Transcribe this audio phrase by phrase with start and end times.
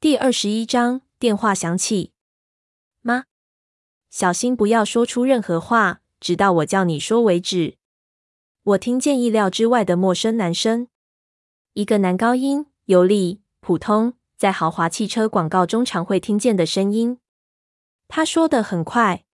[0.00, 2.12] 第二十一章，电话响起。
[3.02, 3.24] 妈，
[4.08, 7.76] 小心不要说出任何话，直到我叫你说为止。
[8.62, 10.88] 我听见意料之外的陌生男声，
[11.74, 17.18] 一个男高音，有力、普通，在豪华汽车广告中常会听见的声音。
[18.08, 19.26] 他说的很快：“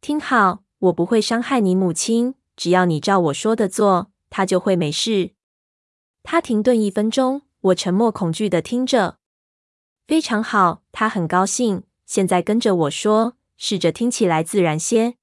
[0.00, 5.32] 听好，我不会伤害你母亲，只要你照我说的做，她就会没事。”
[6.22, 9.18] 他停顿一分钟，我沉默恐惧的听着。
[10.10, 11.84] 非常好，他很高兴。
[12.04, 15.14] 现在跟着我说，试着听起来自然些。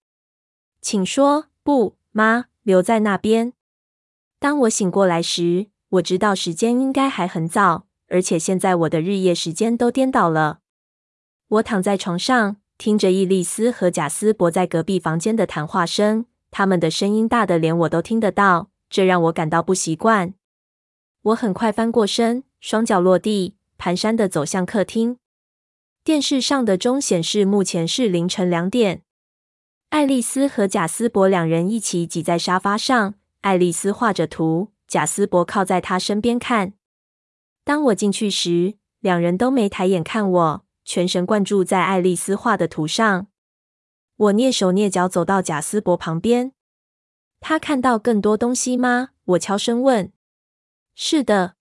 [0.79, 1.47] 请说。
[1.61, 3.51] 不，妈，留在那边。
[4.39, 10.59] 当我醒过来时，我知道时间应该还很早，而且现在我的日夜时间都颠倒了。
[11.49, 20.33] 我躺在床上，听着伊丽丝和贾斯伯在隔壁房间的谈话声，他们的声音大得连我都听得到，这让我感到不习惯。
[21.23, 23.56] 我很快翻过身，双脚落地。
[23.77, 25.17] 蹒跚地走向客厅，
[26.03, 29.03] 电视上的钟显示目前是凌晨两点。
[29.89, 36.73] 爱丽丝和贾斯伯两人一起挤在沙发上，爱丽丝画着图，贾斯伯靠在她身边看。
[37.63, 43.27] 当我进去时，两人都没抬眼看我，全神贯注在爱丽丝画的图上。
[44.15, 46.53] 我蹑手蹑脚走到贾斯伯旁边，
[47.39, 49.09] 他看到更多东西吗？
[49.25, 50.11] 我悄声问。
[50.95, 51.56] 是的。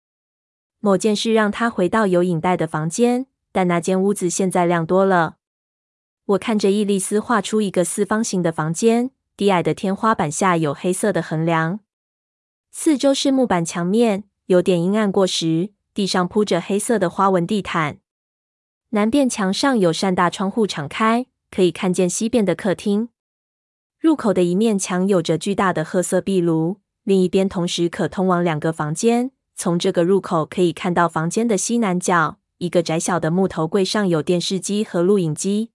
[0.81, 5.37] 某件事让他回到有影带的房间，但那间屋子现在亮多了。
[6.27, 11.81] 我看着伊丽丝画出一个四方形的房间，低矮的天花板下有黑色的横梁，
[12.71, 15.71] 四周是木板墙面，有点阴暗过时。
[15.95, 18.01] 地上铺着黑色的花纹地毯，
[18.91, 23.09] 南边墙上有扇大窗户敞开，可以看见西边的客厅。
[23.99, 29.31] 入口的一面墙有着巨大的褐色壁炉，另一边同时可通往两个房间。
[29.57, 35.71] 从这个入口可以看到房间的西南角，一个窄小的木头柜上有电视机和录影机。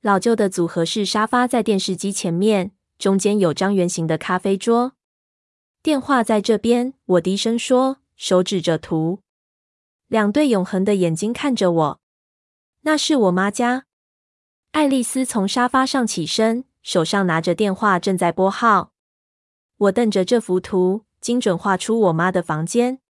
[0.00, 4.94] 老旧的组合式沙发在电视机前面，中间有张圆形的咖啡桌。
[5.80, 9.20] 电话在这边，我低声说，手指着图。
[10.08, 12.00] 两对永恒的眼睛看着我。
[12.80, 13.84] 那是我妈家。
[14.72, 18.92] 爱丽丝从沙发上起身，手上拿着电话，正在拨号。
[19.76, 21.04] 我瞪着这幅图。
[21.20, 23.00] 精准画出我妈的房间，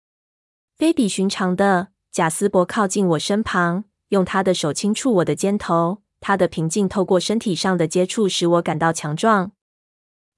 [0.76, 1.88] 非比寻常的。
[2.10, 6.02] 贾斯伯靠近我身旁，用他的手轻触我的肩头。
[6.20, 9.52] 他的平静透过身体上的接触，使我感到强壮。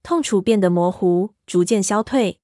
[0.02, 2.40] 痛楚变得模糊，逐渐消退。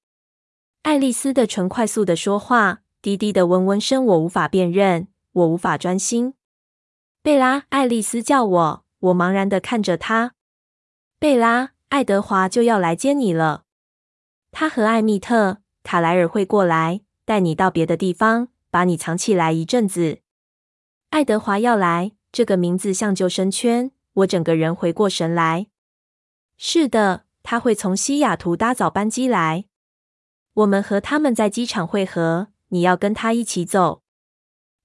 [0.83, 6.33] 爱丽丝的唇快速的说话，低低的嗡嗡声我无法辨认，我无法专心。
[7.23, 8.85] 贝拉，爱丽丝叫我。
[9.01, 10.33] 我茫然的看着她。
[11.19, 13.65] 贝拉，爱德华就要来接你了。
[14.59, 15.51] 他和艾蜜特·
[15.83, 20.21] 卡莱尔会过来，带你到别的地方，把你藏起来一阵子。
[21.11, 25.67] 爱德华要来，这个名字像救生圈，我整个人回过神来。
[26.57, 29.67] 是的，他会从西雅图搭早班机来。
[30.55, 34.01] 我们和他们在机场会合，你要跟他一起走。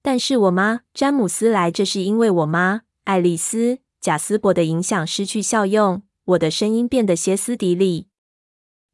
[0.02, 6.04] 但是我妈詹姆斯来，这是因为我妈爱丽丝·贾斯伯的影响失去效用。
[6.26, 8.10] 我的声音变得歇斯底里。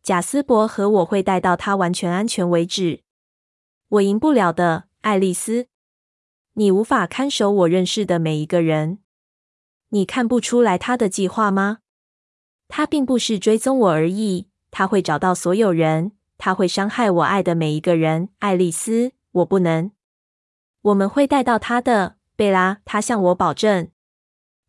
[0.08, 3.02] 贾斯伯和我会带到他完全安全为止。
[3.90, 5.68] 我赢不了的，爱丽丝。
[6.54, 9.00] 你无法看守我认识的每一个人。
[9.90, 11.80] 你看不出来他的计划吗？
[12.70, 14.48] 他并不是追踪我而已。
[14.72, 16.14] 他会找到所有人。
[16.38, 19.12] 他会伤害我爱的每一个人，爱丽丝。
[19.32, 19.92] 我不能。
[20.84, 22.80] 我们会带到他的，贝拉。
[22.86, 23.92] 他向我保证。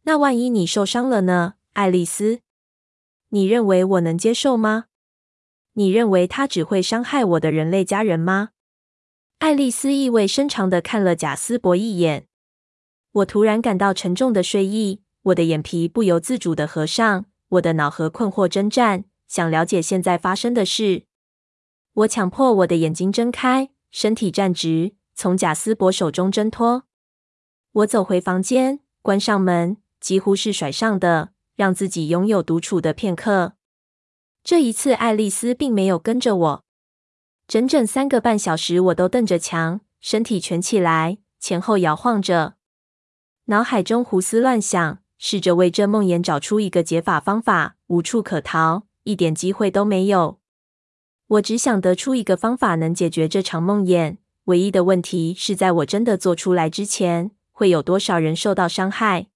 [0.03, 2.41] 那万一你受伤了呢，爱丽丝？
[3.29, 4.87] 你认为我能接受吗？
[5.79, 8.49] 你认为他只会伤害我的人类家人吗？
[9.39, 12.27] 爱丽丝意味深长地看了贾斯伯一眼。
[13.13, 21.05] 我突然感到沉重的睡意，我的眼皮不由自主地合上，我的脑和困惑征战，想了解现在发生的事。
[21.93, 26.83] 我强迫我的眼睛睁开，身体站直，从贾斯伯手中挣脱。
[27.71, 33.53] 我走回房间，关上门，几乎是甩上的，让自己拥有独处的片刻。
[34.49, 36.65] 这一次，爱丽丝并没有跟着我。
[37.47, 42.55] 整整三个半小时，我都瞪着墙，身体蜷起来，前后摇晃着，
[43.49, 50.39] 脑海中胡思乱想，试着为这梦魇找出一个解法方法，无处可逃，一点机会都没有。
[51.27, 54.17] 我只想得出一个方法能解决这场梦魇。
[54.45, 59.27] 唯一的问题是在我真的做出来之前，会有多少人受到伤害？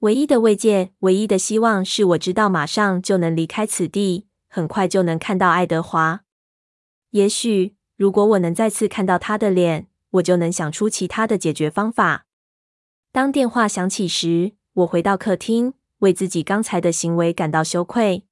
[0.00, 6.22] 唯一的慰藉，唯一的希望，是我知道马上就能离开此地，很快就能看到爱德华。
[7.10, 12.24] 也许，如果我能再次看到他的脸，我就能想出其他的解决方法。
[13.12, 18.24] 当电话响起时，我回到客厅，为自己刚才的行为感到羞愧。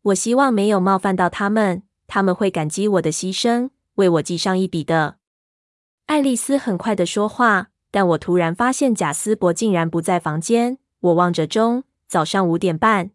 [0.00, 5.18] 我希望没有冒犯到他们，他们会感激我的牺牲，为我记上一笔的。
[6.06, 10.78] 爱丽丝很快的说话，但我突然发现贾斯伯竟然不在房间。
[11.00, 13.12] 我望着钟，早上五点半。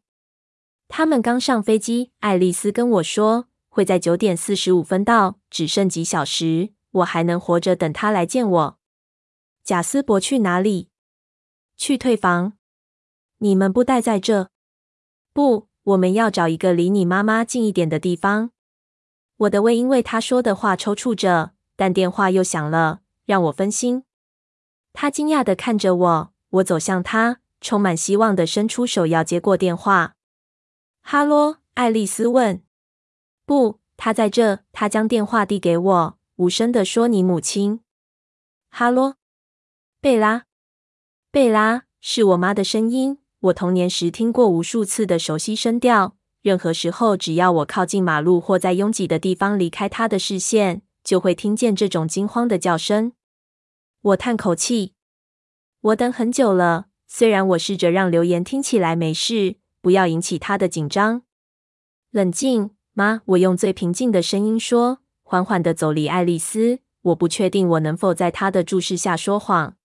[0.87, 2.11] 他们刚上飞机。
[2.19, 8.77] 爱丽丝跟我说会在九点四十五分到，只剩几小时，我还能活着等他来见我。
[9.63, 10.89] 贾斯伯去哪里？
[11.75, 12.53] 去退房。
[13.39, 14.49] 你们不待在这？
[15.33, 18.51] 不，我们要找一个离你妈妈近一点的地方。
[19.37, 24.03] 我的胃因为他说的话抽搐着，但电话又响了，让我分心。
[24.93, 30.15] 他惊讶地看着我，我走向他，充满希望地伸出手要接过电话。
[31.01, 32.61] 哈喽，爱丽丝问。
[33.45, 34.59] 不，他在这。
[34.71, 37.81] 他将电话递给我，无声地说：“你母亲。”
[38.71, 39.15] 哈喽。
[39.99, 40.45] 贝拉，
[41.31, 43.19] 贝拉，是我妈的声音。
[43.39, 46.15] 我童年时听过无数次的熟悉声调。
[46.41, 53.13] 任何时候，只要我靠近马路或在拥挤的地方离开她的视线，就会听见这种惊慌的叫声。
[54.03, 54.93] 我叹口气。
[55.79, 56.87] 我等很久了。
[57.07, 61.21] 虽然我试着让留言听起来没事，不要引起他的紧张。
[62.11, 63.21] 冷静，妈。
[63.25, 66.79] 我用最平静的声音说，缓缓地走离爱丽丝。
[67.03, 69.75] 我不确定我能否在她的注视下说谎。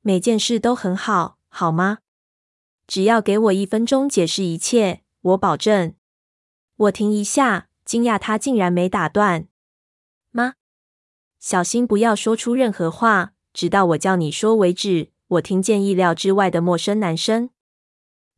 [0.00, 1.98] 每件事都很好，好吗？
[2.86, 5.94] 只要给我一分钟解释一切，我保证。
[6.76, 9.46] 我停一下，惊讶他竟然没打断。
[11.40, 15.10] 小心不要说出任何话，直到我叫你说为止。
[15.28, 17.48] 我听见意料之外的陌生男声，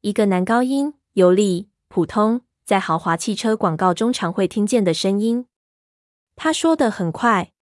[0.03, 5.47] 一个男高音、有力、普通，在豪华汽车广告中常会听见的声音。
[6.37, 7.53] 他说的很快：“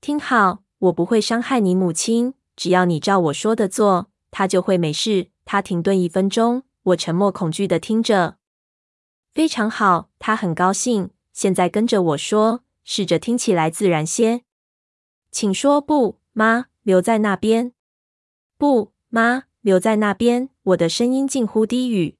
[0.00, 5.30] 听好，我不会伤害你母亲。”只要你照我说的做，他就会没事。
[5.44, 8.36] 他停顿一分钟，我沉默恐惧的听着。
[9.32, 11.10] 非常好，他很高兴。
[11.32, 14.42] 现在跟着我说，试着听起来自然些。
[15.34, 15.80] 请说。
[15.80, 17.72] 不，妈，留在那边。
[18.56, 20.48] 不，妈，留在那边。
[20.62, 22.16] 我的声音近乎低语。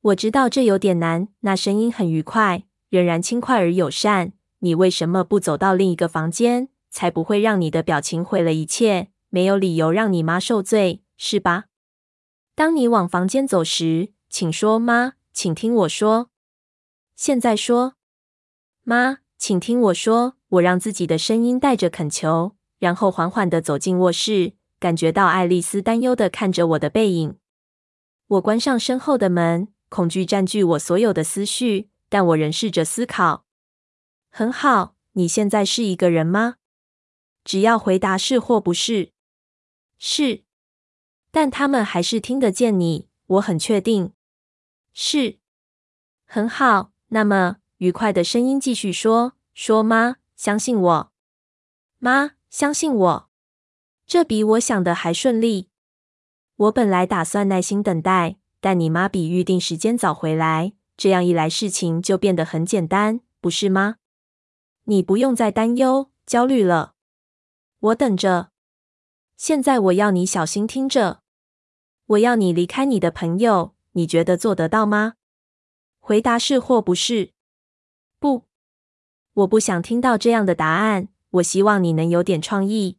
[0.00, 1.26] 我知道这有点难。
[1.40, 4.32] 那声音很愉快，仍然轻快而友善。
[4.60, 6.68] 你为什么不走到另一个房间？
[6.88, 9.10] 才不会让你的表情毁了一切。
[9.28, 11.64] 没有理由让你妈受罪，是吧？
[12.54, 16.30] 当你往房间走时，请说：“妈，请听我说。”
[17.16, 17.94] 现在说
[18.84, 27.38] ：“妈，请听我说。”我让自己的声音带着恳求，然后缓缓地走进卧室，感觉到爱丽丝担忧地看着我的背影。
[28.26, 33.44] 我关上身后的门，恐惧占据我所有的思绪，但我仍试着思考。
[34.30, 36.56] 很好，你现在是一个人吗？
[37.44, 39.12] 只要回答是或不是。
[39.98, 40.44] 是，
[41.30, 43.08] 但他们还是听得见你。
[43.26, 44.12] 我很确定。
[44.92, 45.38] 是，
[46.26, 46.92] 很好。
[47.08, 51.12] 那么，愉快的声音继续说：“说吗，相信我，
[51.98, 53.30] 妈，相信我。”
[54.08, 55.68] 这比我想的还顺利。
[56.56, 63.96] 我本来打算耐心等待，但你妈比预定时间早回来，这样一来，事情就变得很简单，不是吗？
[64.84, 66.94] 你不用再担忧、焦虑了。
[67.80, 68.50] 我等着。
[69.36, 71.20] 现在我要你小心听着，
[72.06, 75.16] 我要你离开你的朋友，你觉得做得到吗？
[75.98, 77.34] 回答是或不是。
[78.18, 78.46] 不，
[79.40, 81.08] 我不想听到这样的答案。
[81.30, 82.98] 我希望你能有点创意。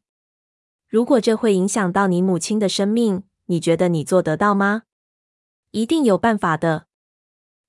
[0.87, 4.83] 如果这会影响到你母亲的生命，你觉得你做得到吗？
[5.71, 6.85] 一定有办法的。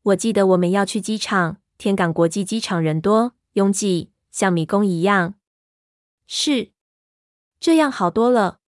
[0.02, 5.34] 我记得我们要去机场，天港国际机场人多拥挤，像迷宫一样。
[6.26, 6.70] 是，
[7.58, 8.60] 这样好多了。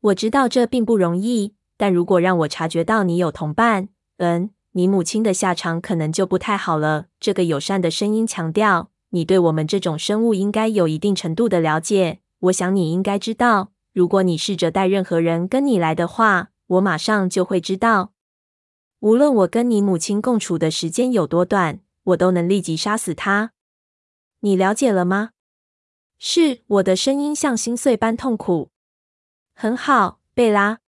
[0.00, 7.06] 我知道这并不容易，但如果让我察觉到你有同伴，嗯，你母亲的下场可能就不太好了。
[7.18, 12.20] 这个友善的声音强调，你对我们这种生物应该有一定程度的了解。
[12.40, 18.12] 我想你应该知道，如果你试着带任何人跟你来的话，我马上就会知道。
[19.00, 23.52] 无论我跟你母亲共处的时间有多短，我都能立即杀死他。
[24.40, 25.30] 你了解了吗？
[26.18, 28.70] 是，我的声音像心碎般痛苦。
[29.54, 30.78] 很好，贝拉。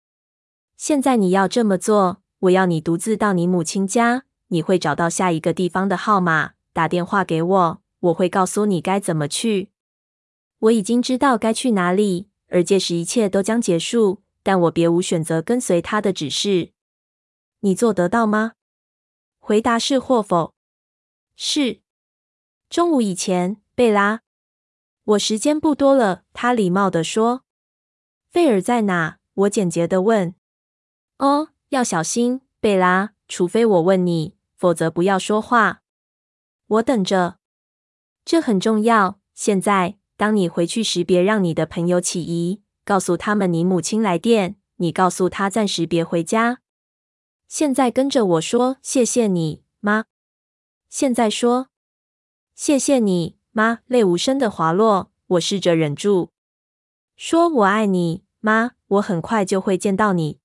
[0.77, 4.25] 现在你要这么做，我要你独自到你母亲家。
[4.49, 9.71] 你会找到下一个地方的号码，打电话给我，我会告诉你该怎么去。
[10.59, 14.23] 我已经知道该去哪里，而届时一切都将结束。
[14.43, 16.73] 但我别无选择，跟随他的指示。
[17.61, 18.53] 你做得到吗？
[19.39, 20.55] 回答是或否。
[21.37, 21.83] 是。
[22.71, 24.23] 中午以前，贝拉。
[25.05, 27.45] 我时间不多了，他礼貌地说。
[28.31, 29.19] 费尔在哪？
[29.35, 30.35] 我简洁地问。
[31.19, 35.83] 哦，要小心，贝拉，除非我问你，否则不要说话。
[36.67, 37.40] 我等着。
[38.25, 39.19] 这很重要。
[39.35, 46.61] 现在，当你回去时，别让你的朋友起疑，告诉他们你母亲来电，你告诉他暂时别回家。
[47.49, 50.05] 现在跟着我说，谢谢你，妈。
[50.89, 51.69] 现在说，
[52.55, 53.81] 谢谢你，妈。
[53.87, 55.11] 泪无声的滑落。
[55.27, 56.31] 我试着忍住，
[57.17, 58.73] 说我爱你，妈。
[58.89, 60.41] 我很快就会见到你。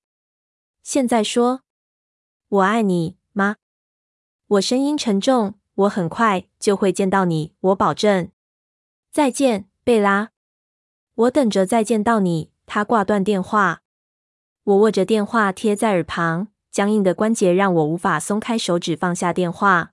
[0.82, 1.62] 现在说，
[2.48, 3.56] 我爱你，妈。
[4.46, 5.54] 我声音沉重。
[5.76, 8.30] 我很快就会见到你，我保证。
[9.12, 10.30] 再见，贝拉。
[11.14, 12.50] 我等着再见到你。
[12.66, 13.82] 他挂断电话。
[14.64, 19.92] 我握着电话贴在耳旁，僵硬的关节让我无法松开手指放下电话。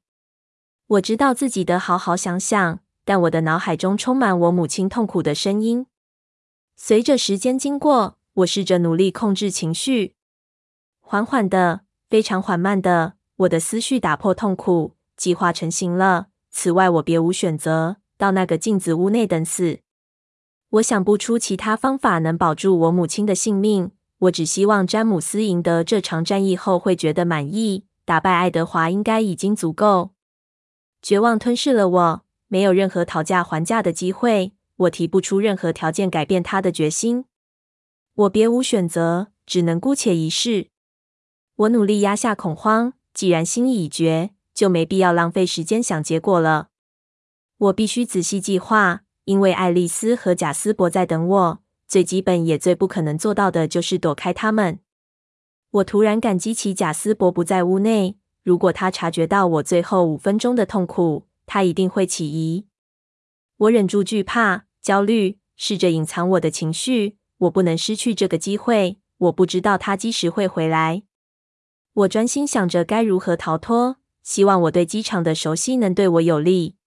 [0.88, 5.86] 我知道自己得好好想想，但我的脑海中充满我母亲痛苦的声音。
[6.75, 10.16] 随着时间经过，我试着努力控制情绪，
[11.00, 14.96] 缓缓的，非常缓慢的，我的思绪打破痛苦。
[15.24, 16.27] 计划成型了。
[16.51, 19.80] 此外，我别无选择，到那个镜子屋内等死。
[20.72, 23.92] 我想不出其他方法能保住我母亲的性命。
[24.24, 27.86] 我只希望詹姆斯赢得这场战役后会觉得满意。
[28.03, 30.10] 打败爱德华应该已经足够。
[31.01, 34.51] 绝望吞噬了我，没有任何讨价还价的机会。
[34.75, 37.24] 我提不出任何条件改变他的决心。
[38.15, 40.68] 我别无选择，只能姑且一试。
[41.56, 44.32] 我努力压下恐慌，既然心意已决。
[44.53, 46.69] 就没必要浪费时间想结果了。
[47.57, 51.63] 我必须仔细计划，因为爱丽丝和贾斯伯在等我。
[51.88, 54.79] 最基本也最不可能做到的就是躲开他们。
[55.69, 58.17] 我突然感激起贾斯伯不在屋内。
[58.41, 62.65] 如果他察觉到我最后五分钟的痛苦，他一定会起疑。
[63.57, 67.17] 我忍住惧怕、焦虑，试着隐藏我的情绪。
[67.38, 69.00] 我不能失去这个机会。
[69.17, 71.03] 我不知道他几时会回来。
[71.93, 73.98] 我专心想着该如何逃脱。
[74.24, 76.77] 希望我对机场的熟悉能对我有利，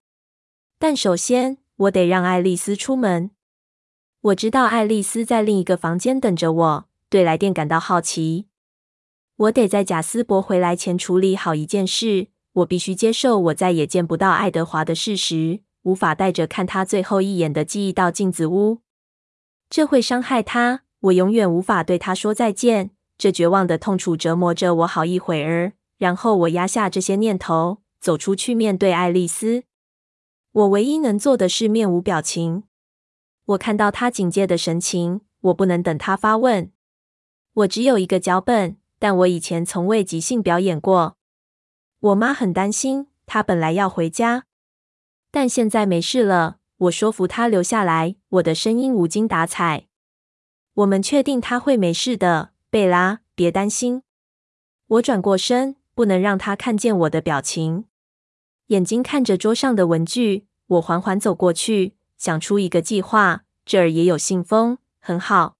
[0.77, 3.31] 但首先我得让爱丽丝出门。
[4.21, 8.47] 我知道爱丽丝在另一个房间等着我，对来电感到好奇。
[9.37, 12.27] 我得在贾斯伯回来前处理好一件事。
[12.53, 18.79] 我必须接受我再也见不到爱德华的事实，无法带着看他最后一眼的记忆到镜子屋。
[19.69, 22.89] 这会伤害他，我永远无法对他说再见。
[23.15, 25.73] 这绝望的痛楚折磨着我好一会儿。
[25.97, 29.63] 然后我压下这些念头，走出去面对爱丽丝。
[30.51, 32.63] 我唯一能做的是面无表情。
[33.45, 36.71] 我看到她警戒的神情，我不能等她发问。
[37.53, 41.17] 我只有一个脚本，但我以前从未即兴表演过。
[41.99, 44.45] 我妈很担心，她本来要回家，
[45.31, 46.57] 但现在没事了。
[46.77, 49.87] 我说服她留下来，我的声音无精打采。
[50.75, 54.03] 我们确定她会没事的，贝拉，别担心。
[54.87, 55.75] 我转过身。
[55.97, 57.85] 不能让他看见我的表情，
[58.67, 60.45] 眼睛看着桌上的文具。
[60.67, 63.45] 我缓缓走过去，想出一个计划。
[63.65, 65.57] 这儿也有信封，很好。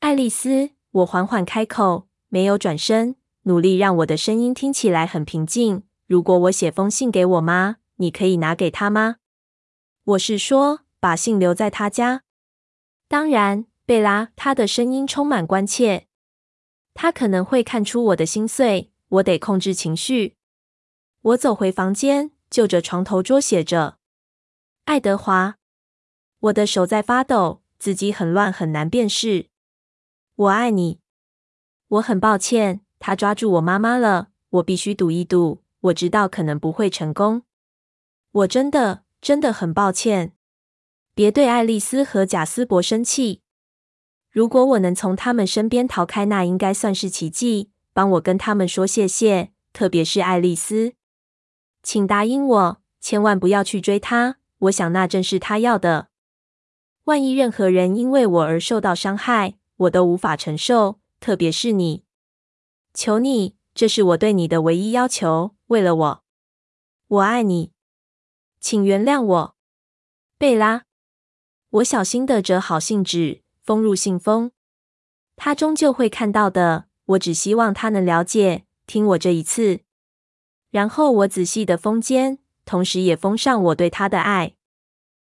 [0.00, 5.84] 爱丽丝，我缓缓开口，没有转身，努力让我的声音听起来很平静。
[6.08, 9.18] 如果我写封信给我妈，你可以拿给她吗？
[10.02, 12.24] 我是说，把信留在她家。
[13.06, 14.30] 当然，贝拉。
[14.34, 16.08] 她的声音充满关切。
[16.92, 18.90] 她可能会看出我的心碎。
[19.14, 20.36] 我得控制情绪。
[21.20, 23.98] 我走回房间，就着床头桌写着
[24.86, 25.58] ：“爱德华。”
[26.40, 29.48] 我的手在发抖，字迹很乱，很难辨识。
[30.34, 31.00] 我爱你。
[31.88, 34.30] 我很抱歉，他抓住我妈妈了。
[34.50, 35.62] 我必须赌一赌。
[35.80, 37.42] 我知道可能不会成功。
[38.32, 40.32] 我真的，真的很抱歉。
[41.14, 43.42] 别对爱丽丝和贾斯伯生气。
[44.30, 47.70] 如果我能从他们身边逃开，那应该算是奇迹。
[47.94, 50.94] 帮我跟他们说谢谢，特别是爱丽丝，
[51.82, 54.38] 请答应我，千万不要去追她。
[54.58, 56.08] 我想那正是她要的。
[57.04, 62.04] 万一任何人因为我而受到伤害，我都无法承受，特别是你。
[62.92, 65.54] 求你，这是我对你的唯一要求。
[65.68, 66.24] 为了我，
[67.06, 67.70] 我爱你，
[68.58, 69.56] 请原谅我，
[70.36, 70.84] 贝拉。
[71.70, 74.50] 我小心地折好信纸，封入信封。
[75.36, 76.86] 他终究会看到的。
[77.06, 79.80] 我只希望他能了解，听我这一次。
[80.70, 84.54] 然后我仔细的封缄，同时也封上我对他的爱。